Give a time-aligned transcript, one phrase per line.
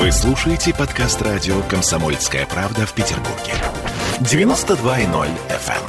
[0.00, 3.52] Вы слушаете подкаст радио «Комсомольская правда» в Петербурге.
[4.20, 5.84] 92.0 FM.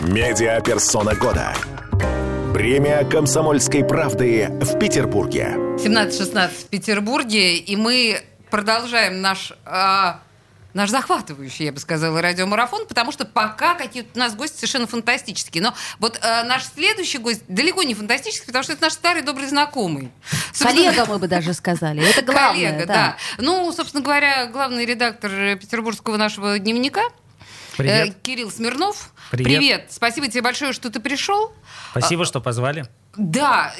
[0.00, 0.10] эм.
[0.10, 1.52] Медиаперсона года.
[2.54, 5.54] Премия «Комсомольской правды» в Петербурге.
[5.76, 9.52] 17-16 в Петербурге, и мы продолжаем наш...
[9.66, 10.22] а,
[10.74, 15.62] Наш захватывающий, я бы сказала, радиомарафон, потому что пока какие-то у нас гости совершенно фантастические.
[15.62, 19.48] Но вот э, наш следующий гость далеко не фантастический, потому что это наш старый добрый
[19.48, 20.10] знакомый.
[20.52, 22.02] Собственно, Коллега, мы бы даже сказали.
[22.02, 22.70] Это главное.
[22.72, 22.94] Коллега, да.
[22.94, 23.16] да.
[23.38, 27.02] Ну, собственно говоря, главный редактор петербургского нашего дневника
[27.76, 28.08] Привет.
[28.08, 29.12] э, Кирилл Смирнов.
[29.30, 29.86] Привет.
[29.90, 31.52] Спасибо тебе большое, что ты пришел.
[31.90, 32.86] Спасибо, что позвали.
[33.16, 33.74] Да,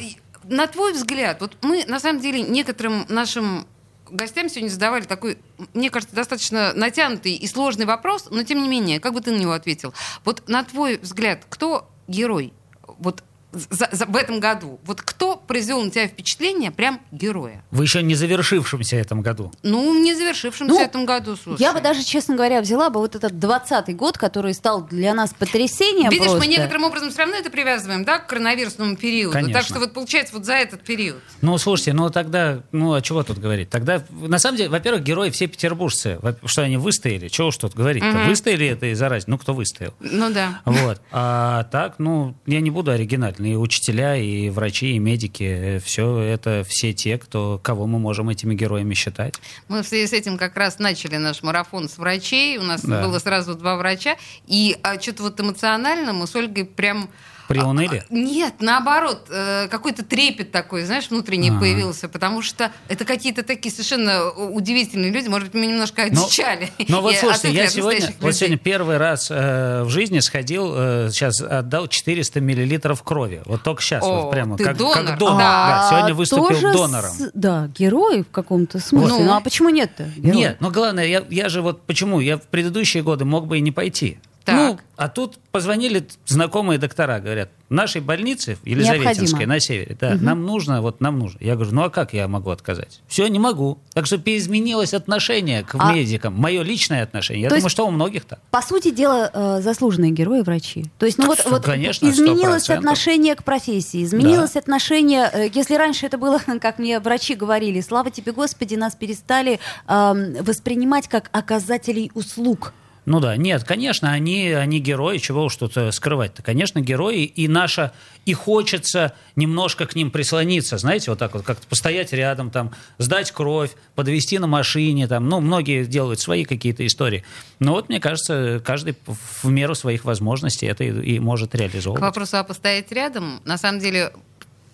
[0.45, 3.67] на твой взгляд, вот мы на самом деле некоторым нашим
[4.13, 5.39] гостям сегодня задавали такой,
[5.75, 9.39] мне кажется, достаточно натянутый и сложный вопрос, но тем не менее, как бы ты на
[9.39, 9.95] него ответил?
[10.25, 12.53] Вот на твой взгляд, кто герой?
[12.99, 14.81] Вот за- за- в этом году.
[14.85, 17.63] Вот кто произвел на тебя впечатление прям героя?
[17.71, 19.53] Вы еще не завершившемся этом году.
[19.63, 21.61] Ну, не завершившемся Ну, этом году, слушай.
[21.61, 25.35] Я бы даже, честно говоря, взяла бы вот этот двадцатый год, который стал для нас
[25.39, 26.41] потрясением Видишь, просто.
[26.41, 29.33] мы некоторым образом все равно это привязываем, да, к коронавирусному периоду.
[29.33, 29.53] Конечно.
[29.55, 31.21] Так что вот получается вот за этот период.
[31.41, 33.71] Ну, слушайте, ну тогда, ну, а чего тут говорить?
[33.71, 36.19] Тогда, на самом деле, во-первых, герои все петербуржцы.
[36.45, 37.29] Что они выстояли?
[37.29, 38.09] Чего уж тут говорить-то?
[38.09, 38.29] Мгм.
[38.29, 39.25] Выстояли это и заразе?
[39.29, 39.95] Ну, кто выстоял?
[40.01, 40.61] Ну да.
[40.65, 41.01] Вот.
[41.11, 43.42] А так, ну, я не буду оригинальный.
[43.45, 48.55] И учителя, и врачи, и медики, все это все те, кто, кого мы можем этими
[48.55, 49.35] героями считать.
[49.69, 52.59] Мы в связи с этим как раз начали наш марафон с врачей.
[52.59, 53.03] У нас Да.
[53.03, 54.17] было сразу два врача.
[54.47, 57.09] И а, что-то вот эмоционально мы с Ольгой прям...
[57.53, 58.03] Приуныли?
[58.09, 61.61] А, Нет, наоборот, э, какой-то трепет такой, знаешь, внутренний Ага.
[61.61, 65.29] появился, потому что это какие-то такие совершенно удивительные люди.
[65.29, 66.71] Может быть, мы немножко одичали.
[66.89, 71.09] Ну вот и слушайте, я сегодня, вот сегодня первый раз э, в жизни сходил, э,
[71.11, 73.43] сейчас отдал 400 миллилитров крови.
[73.47, 75.39] Вот только сейчас, О, вот прямо ты как, донор, как донор.
[75.39, 75.69] да.
[75.83, 77.11] Да, сегодня А, выступил тоже донором.
[77.11, 79.19] с- да, герой в каком-то смысле.
[79.19, 79.25] Ну.
[79.25, 80.05] Ну, а почему нет-то?
[80.17, 80.37] герой?
[80.37, 82.21] Нет, но главное, я, я же вот почему?
[82.21, 84.19] Я в предыдущие годы мог бы и не пойти.
[84.45, 84.55] Так.
[84.57, 89.55] Ну, а тут позвонили знакомые доктора, говорят, в нашей больнице, в Елизаветинской, Необходимо.
[89.55, 91.39] на севере, да, нам нужно, вот нам нужно.
[91.41, 93.01] Я говорю, ну а как я могу отказать?
[93.09, 93.79] Все, не могу.
[93.95, 97.45] Так что переизменилось отношение к А- медикам, мое личное отношение.
[97.45, 98.41] Я То думаю, есть- что у многих так.
[98.51, 100.85] По сути дела, э, заслуженные герои врачи.
[100.99, 102.79] То есть, ну вот, вот конечно, изменилось 100%.
[102.79, 108.11] отношение к профессии, изменилось отношение, э, если раньше это было, как мне врачи говорили, слава
[108.11, 109.59] тебе, Господи, нас перестали
[109.89, 112.73] эм, воспринимать как оказателей услуг.
[113.05, 116.43] Ну да, нет, конечно, они, они герои, чего уж тут э, скрывать-то.
[116.43, 117.93] Конечно, герои, и наша,
[118.27, 123.33] и хочется немножко к ним прислониться, знаете, вот так вот, как-то постоять рядом, там, сдать
[123.33, 127.25] кровь, подвести на машине, там, ну, многие делают свои какие-то истории.
[127.59, 132.03] Но вот, мне кажется, каждый в меру своих возможностей это и, и может К реализовывать.
[132.03, 134.13] вопросу о постоять рядом, на самом деле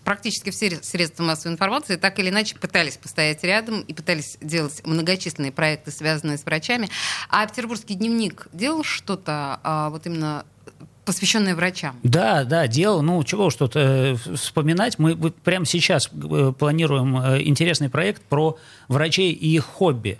[0.08, 5.52] практически все средства массовой информации так или иначе пытались постоять рядом и пытались делать многочисленные
[5.52, 6.88] проекты, связанные с врачами.
[7.28, 10.46] А петербургский дневник делал что-то а, вот именно
[11.04, 12.00] посвященное врачам?
[12.02, 14.98] Да, да, дело, ну, чего тут э, вспоминать.
[14.98, 18.56] Мы прямо сейчас э, планируем э, интересный проект про
[18.88, 20.18] врачей и их хобби.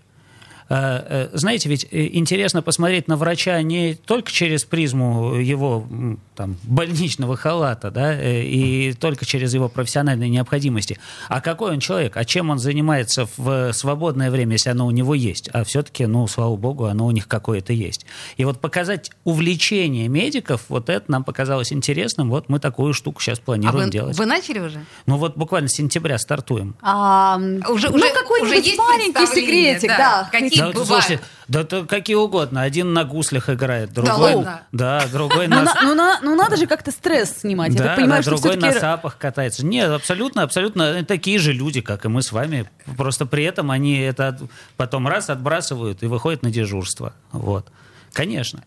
[0.71, 5.87] Э, э, Знаете, ведь э, интересно посмотреть на врача не только через призму его
[6.35, 10.99] там, больничного халата, да, и только через его профессиональные необходимости,
[11.29, 15.15] а какой он человек, а чем он занимается в свободное время, если оно у него
[15.15, 15.49] есть.
[15.53, 18.05] А все-таки, ну, слава богу, оно у них какое-то есть.
[18.37, 22.29] И вот показать увлечение медиков, вот это нам показалось интересным.
[22.31, 24.19] Вот мы такую штуку сейчас А планируем вы, делать.
[24.19, 24.85] вы начали уже?
[25.07, 26.77] Ну вот буквально с сентября стартуем.
[26.83, 27.37] А,
[27.69, 29.99] Уже- ну, уже- какой-нибудь уже маленький секретик, да.
[29.99, 30.29] да.
[30.31, 31.05] Какие Да, вот, бывают.
[31.05, 32.63] слушайте, да, то какие угодно.
[32.63, 34.63] Один на гуслях играет, другой, ладно?
[34.73, 37.73] да, другой Ну, на, ну, на- ну, надо же как-то стресс снимать.
[37.73, 39.65] Я да, так понимаю, да, что другой на сапах катается.
[39.65, 42.69] Нет, абсолютно, абсолютно такие же люди, как и мы с вами.
[42.97, 44.43] Просто при этом они это от-
[44.77, 47.13] потом раз отбрасывают и выходят на дежурство.
[47.33, 47.69] Вот,
[48.13, 48.63] конечно.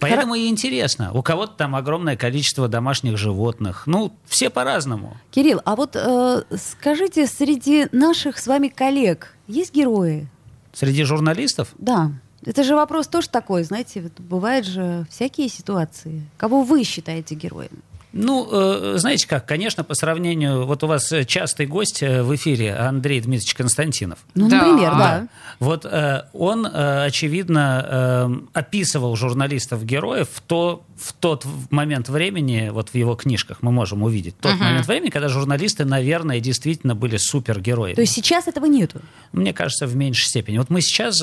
[0.00, 1.12] Поэтому и интересно.
[1.12, 3.84] У кого-то там огромное количество домашних животных.
[3.86, 5.16] Ну, все по-разному.
[5.30, 10.28] Кирилл, а вот э, скажите, среди наших с вами коллег есть герои?
[10.74, 12.12] Среди журналистов Да.
[12.46, 16.22] Это же вопрос тоже такой, знаете, бывают же всякие ситуации.
[16.36, 17.82] Кого вы считаете героем?
[18.16, 20.66] Ну, э, знаете как, конечно, по сравнению...
[20.66, 24.20] Вот у вас э, частый гость э, в эфире Андрей Дмитриевич Константинов.
[24.36, 24.64] Ну, Да.
[24.64, 25.28] например, да.
[25.58, 33.16] Вот э, он, очевидно, описывал журналистов-героев в, то, в тот момент времени, вот в его
[33.16, 37.94] книжках мы можем увидеть, тот момент времени, когда журналисты, наверное, действительно были супергероями.
[37.94, 39.00] То есть сейчас этого нету.
[39.32, 40.58] Мне кажется, в меньшей степени.
[40.58, 41.18] Вот мы сейчас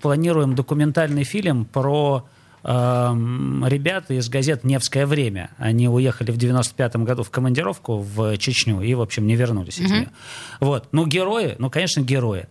[0.00, 2.26] планируем документальный фильм про
[2.64, 5.50] ребята из газет «Невское время».
[5.58, 10.10] Они уехали в 95-м году в командировку в Чечню и, в общем, не вернулись нее.
[10.60, 10.88] Вот.
[10.92, 12.46] Ну, герои, ну, конечно, герои.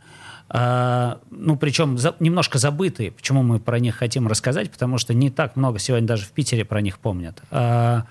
[0.50, 3.12] А, ну, причем за, немножко забытые.
[3.12, 4.70] Почему мы про них хотим рассказать?
[4.70, 7.42] Потому что не так много сегодня даже в Питере про них помнят.
[7.52, 8.04] А,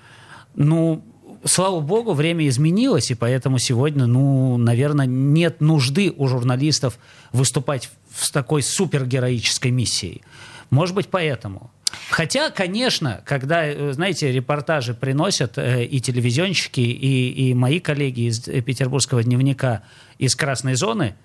[0.55, 1.03] ну,
[1.43, 6.97] слава богу, время изменилось, и поэтому сегодня, ну, наверное, нет нужды у журналистов
[7.31, 10.23] выступать с такой супергероической миссией.
[10.71, 11.69] Может быть, поэтому.
[12.09, 18.47] Хотя, конечно, когда, э, знаете, репортажи приносят э, и телевизионщики, и, и мои коллеги из
[18.47, 19.83] э, петербургского дневника
[20.17, 21.15] из красной зоны,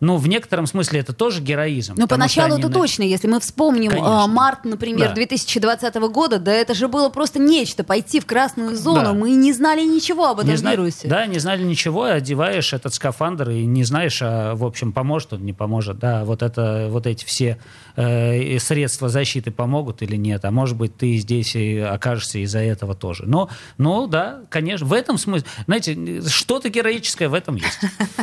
[0.00, 1.94] ну, в некотором смысле это тоже героизм.
[1.96, 5.14] Ну, поначалу это на- точно, если мы вспомним а, март, например, Да.
[5.14, 9.02] 2020 года, да это же было просто нечто, пойти в красную зону.
[9.04, 9.12] Да.
[9.12, 11.08] Мы не знали ничего об этом Не зна- вирусе.
[11.08, 15.44] Да, не знали ничего, одеваешь этот скафандр и не знаешь, а, в общем, поможет он,
[15.44, 15.98] не поможет.
[15.98, 17.58] Да, вот, это, вот эти все
[17.96, 20.44] э, средства защиты помогут или нет.
[20.44, 23.24] А может быть, ты здесь и окажешься из-за этого тоже.
[23.26, 23.48] Но,
[23.78, 27.78] ну да, конечно, в этом смысле, знаете, что-то героическое в этом есть.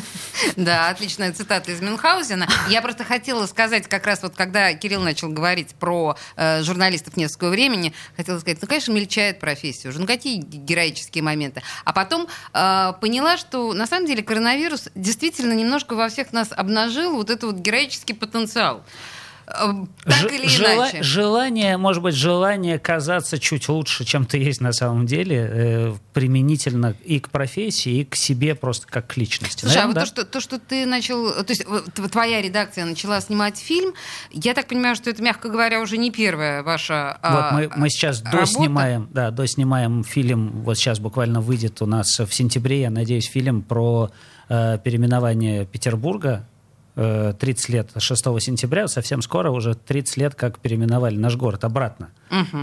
[0.56, 2.48] Да, отличная цитата из Мюнхгаузена.
[2.70, 7.50] Я просто хотела сказать, как раз вот когда Кирилл начал говорить про э, журналистов Невского
[7.50, 11.62] времени, хотела сказать, ну, конечно, мельчает профессию уже, ну, какие героические моменты.
[11.86, 17.16] А потом э, поняла, что на самом деле коронавирус действительно немножко во всех нас обнажил
[17.16, 18.84] вот этот вот героический потенциал.
[19.46, 19.72] Э,
[20.06, 21.04] Так Ж- или жела- иначе.
[21.04, 26.96] Желание, может быть, желание казаться чуть лучше, чем ты есть на самом деле, э, применительно
[27.04, 29.62] и к профессии, и к себе просто как к личности.
[29.62, 30.02] Слушай, а Наверно, вот да.
[30.02, 33.94] то, что, то, что ты начал, то есть вот тв- твоя редакция начала снимать фильм,
[34.32, 37.90] я так понимаю, что это, мягко говоря, уже не первая ваша Вот а, мы, мы
[37.90, 38.38] сейчас работа.
[38.46, 43.62] доснимаем, да, доснимаем фильм, вот сейчас буквально выйдет у нас в сентябре, я надеюсь, фильм
[43.62, 44.10] про
[44.50, 46.48] э, переименование Петербурга.
[46.96, 52.10] Э, 30 лет 6 сентября, совсем скоро уже 30 лет, как переименовали наш город обратно.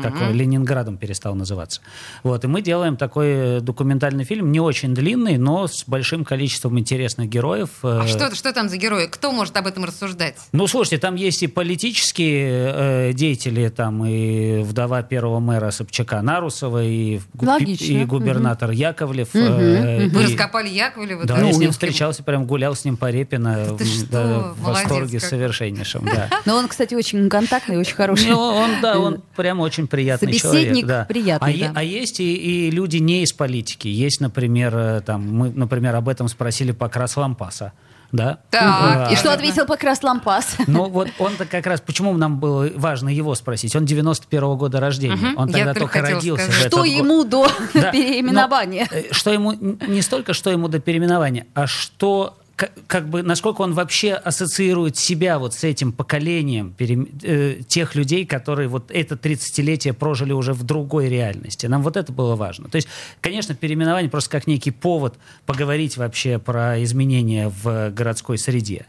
[0.02, 1.80] Такой Ленинградом перестал называться.
[2.24, 6.78] Вот, и мы делаем такой э, документальный фильм, не очень длинный, но с большим количеством
[6.78, 7.68] интересных героев.
[7.82, 9.06] А э, что, что там за герои?
[9.06, 10.34] Кто может об этом рассуждать?
[10.52, 12.72] ну, слушайте, там есть и политические
[13.10, 17.84] э, деятели, там и вдова первого мэра Собчака Нарусова, и, Логично.
[17.92, 19.28] и губернатор Яковлев.
[19.34, 21.24] э, Вы и- раскопали Яковлева?
[21.26, 21.46] Да, да?
[21.46, 23.76] я с Ну, ним встречался, прям гулял с ним по Репино.
[24.10, 26.08] Да что, да, в восторге совершеннейшем.
[26.44, 28.28] Но он, кстати, очень контактный, очень хороший.
[28.30, 30.86] Ну, он, да, он прям очень приятный человек.
[30.86, 31.04] Да.
[31.08, 31.72] приятный, а, да.
[31.76, 33.88] а есть и, и люди не из политики.
[33.88, 37.72] Есть, например, э, там, мы, например, об этом спросили Покрас Лампаса.
[38.12, 38.40] Да?
[38.50, 40.56] Так, А, И что ответил Покрас Лампас?
[40.66, 43.76] Ну вот он-то как раз, почему нам было важно его спросить?
[43.76, 46.44] Он 91 года рождения, Мгм, он тогда только родился.
[46.50, 46.66] сказать.
[46.72, 46.86] Что год.
[46.88, 48.88] ему до Да, переименования?
[48.90, 52.36] но, э, что ему, не столько, что ему до переименования, а что,
[52.86, 58.26] как бы, насколько он вообще ассоциирует себя вот с этим поколением пере- э, тех людей,
[58.26, 61.66] которые вот это 30-летие прожили уже в другой реальности.
[61.66, 62.68] Нам вот это было важно.
[62.68, 62.88] То есть,
[63.20, 65.14] конечно, переименование просто как некий повод
[65.46, 68.86] поговорить вообще про изменения в городской среде.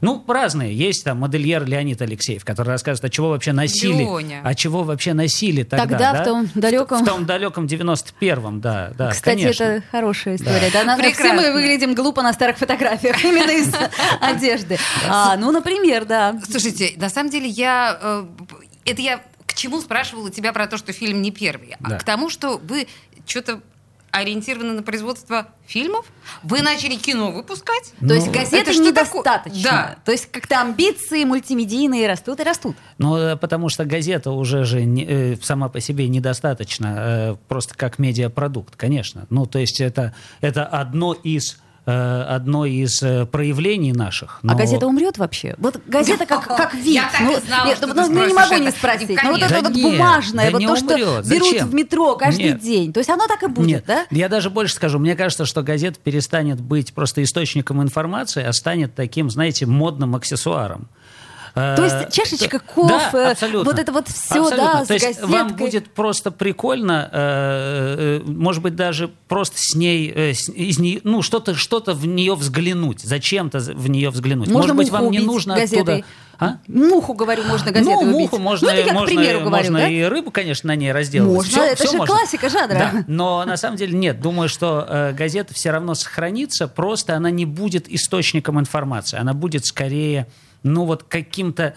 [0.00, 0.74] Ну, разные.
[0.76, 4.40] Есть там модельер Леонид Алексеев, который рассказывает, а чего вообще носили, Леня.
[4.44, 5.86] а чего вообще носили тогда.
[5.86, 6.24] Тогда, в да?
[6.24, 9.64] том далеком- В, том далеком 91-м, да, да, Кстати, конечно.
[9.64, 10.70] это хорошая история.
[10.72, 10.84] Да.
[10.84, 11.40] на- Все Прекрасно.
[11.42, 13.72] мы выглядим глупо на старых фотографиях, именно из
[14.20, 14.78] одежды.
[15.08, 16.38] А, ну, например, да.
[16.50, 17.98] Слушайте, на самом деле я...
[18.00, 18.26] э,
[18.84, 21.74] Это я к чему спрашивала тебя про то, что фильм не первый?
[21.80, 21.96] Да.
[21.96, 22.86] А к тому, что вы
[23.26, 23.60] что-то
[24.14, 26.06] ориентированы на производство фильмов?
[26.42, 27.92] Вы начали кино выпускать?
[28.00, 29.62] То есть Ну, газеты это недостаточно.
[29.62, 29.62] такое?
[29.62, 29.96] Да.
[30.04, 32.76] То есть как-то амбиции мультимедийные растут и растут.
[32.98, 37.74] Ну, э, потому что газета уже же не- э, сама по себе недостаточно, э, просто
[37.74, 39.26] как медиапродукт, конечно.
[39.30, 41.58] Ну, то есть это, это одно из
[41.90, 44.40] одно из э, проявлений наших.
[44.42, 45.54] А но- газета умрет вообще?
[45.58, 46.86] Вот газета как, как вид.
[46.94, 49.08] Я так и ну, знала, нет, что ну, ты ну, не могу не спросить.
[49.08, 49.44] Ну, вот Конечно.
[49.44, 51.26] это Да вот нет, бумажное, да вот то, что умрет.
[51.28, 51.68] берут Зачем?
[51.68, 52.60] в метро каждый Нет.
[52.60, 52.92] день.
[52.92, 54.06] То есть оно так и будет, Нет, да?
[54.10, 54.98] я даже больше скажу.
[54.98, 60.88] Мне кажется, что газета перестанет быть просто источником информации, а станет таким, знаете, модным аксессуаром.
[61.54, 63.70] То есть Э, чашечка кофе, да, абсолютно.
[63.70, 64.56] вот это вот Абсолютно.
[64.56, 70.12] да, То есть вам будет просто прикольно, э, э, может быть, даже просто с ней,
[70.12, 74.48] э, из нее, ну, что-то что в нее взглянуть, зачем-то в нее взглянуть.
[74.48, 75.98] Можно может быть, вам не нужно газетой.
[75.98, 76.06] оттуда...
[76.40, 76.58] А?
[76.66, 78.12] Муху, говорю, можно газетой ну, убить.
[78.32, 79.88] муху можно, ну, это я, к можно, примеру, говорю, можно да?
[79.88, 81.36] и рыбу, конечно, на ней разделывать.
[81.36, 82.16] Можно, Всё- это всё же можно.
[82.16, 82.74] классика жанра.
[82.74, 84.20] Да, но на самом деле нет.
[84.20, 89.16] Думаю, что э, газета все равно сохранится, просто она не будет источником информации.
[89.16, 90.26] Она будет скорее,
[90.64, 91.76] ну вот каким-то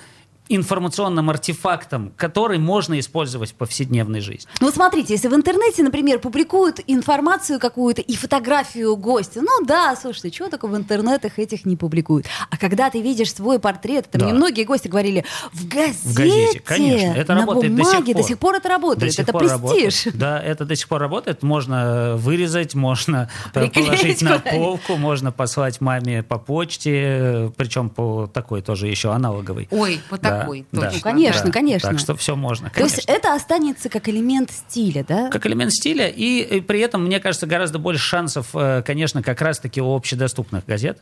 [0.50, 4.50] информационным артефактом, который можно использовать в повседневной жизни.
[4.60, 10.32] Ну, смотрите, если в интернете, например, публикуют информацию какую-то и фотографию гостя, ну да, слушайте,
[10.32, 12.26] чего только в интернетах этих не публикуют.
[12.50, 14.26] А когда ты видишь свой портрет, это Да.
[14.26, 17.14] мне многие гости говорили, в газете, В газете, конечно.
[17.14, 18.22] Это на работает до сих бумаге, пор.
[18.22, 19.62] до сих пор это работает, сих это пор престиж.
[20.06, 20.18] работает.
[20.18, 21.44] Да, это до сих пор работает.
[21.44, 28.28] Можно вырезать, можно э, Приклеить положить на полку, можно послать маме по почте, причем по
[28.34, 29.68] такой тоже еще аналоговой.
[29.72, 30.92] Ой, по Да, такой, да.
[30.94, 31.52] Ну, конечно, да.
[31.52, 31.90] конечно.
[31.90, 33.12] Так что все можно, То есть конечно.
[33.12, 35.30] это останется как элемент стиля, да?
[35.30, 39.42] как элемент стиля, и, и при этом, мне кажется, гораздо больше шансов, э, конечно, как
[39.42, 41.00] раз-таки у общедоступных газет,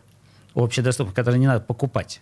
[0.55, 2.21] общедоступных, которые не надо покупать.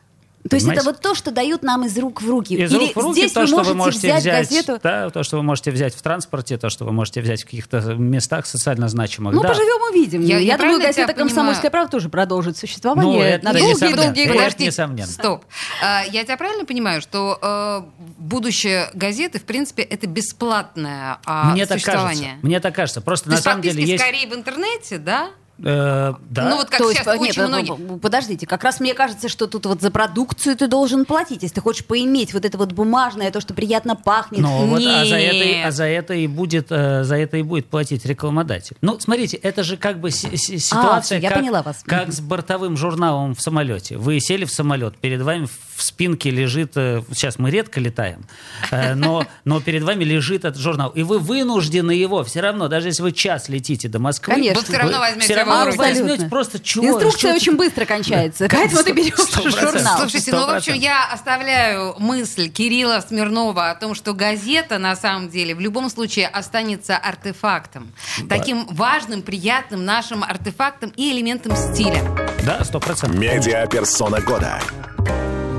[0.50, 2.54] То есть это вот то, что дают нам из рук в руки.
[2.56, 4.80] Из Или рук в руки здесь то, вы что можете вы можете взять, взять, газету.
[4.84, 7.80] да, то, что вы можете взять в транспорте, то, что вы можете взять в каких-то
[7.96, 9.34] местах социально значимых.
[9.34, 9.50] Ну, да.
[9.50, 10.22] поживем увидим.
[10.22, 14.38] Я- Я, я думаю, газета «Комсомольская правда» тоже продолжит существование Ну, это на долгие-долгие годы.
[14.40, 15.12] Подожди, несомненно.
[15.12, 15.46] Стоп.
[15.82, 17.82] А, Я тебя правильно понимаю, что э,
[18.18, 21.92] будущее газеты, в принципе, это бесплатное а, Мне так кажется.
[21.92, 22.40] существование?
[22.42, 23.02] Мне так кажется.
[23.02, 24.04] Просто То на самом деле есть...
[24.04, 25.30] скорее в интернете, да?
[25.63, 26.50] Э, да.
[26.50, 27.96] Ну вот как То есть, сейчас нет, очень э, многие...
[27.96, 31.55] э, подождите, как раз мне кажется, что тут вот за продукцию ты должен платить, если
[31.55, 34.41] ты хочешь поиметь вот это вот бумажное, то, что приятно пахнет.
[34.41, 35.65] Ну, вот, а, за это, и- Нет.
[35.67, 38.75] а за это и будет, э, за это и будет платить рекламодатель.
[38.82, 41.82] Ну, смотрите, это же как бы си- си- ситуация, всё, я как, поняла вас.
[41.86, 43.98] как с бортовым журналом в самолете.
[43.98, 48.25] Вы сели в самолет, перед вами в спинке лежит, э, сейчас мы редко летаем,
[48.72, 52.89] э, но, но перед вами лежит этот журнал, и вы вынуждены его все равно, даже
[52.89, 54.60] если вы час летите до Москвы, Конечно.
[54.62, 55.77] Вы всё равно возьмете все его равно руки.
[55.77, 56.88] возьмете просто чего?
[56.88, 59.15] Инструкция что- очень быстро кончается, поэтому ты берешь
[59.60, 59.98] журнал.
[60.00, 64.95] Слушайте, Сто ну, в общем, я оставляю мысль Кирилла Смирнова о том, что газета, на
[64.95, 67.93] самом деле, в любом случае останется артефактом.
[68.29, 72.01] Таким важным, приятным нашим артефактом и элементом стиля.
[72.45, 73.19] Да, сто процентов.
[73.19, 74.60] Медиаперсона года.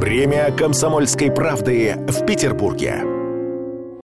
[0.00, 3.13] Премия «Комсомольской правды» в Петербурге.